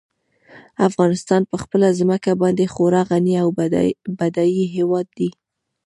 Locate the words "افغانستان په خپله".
0.87-1.87